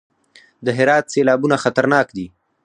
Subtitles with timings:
[0.65, 2.27] د هرات سیلابونه خطرناک دي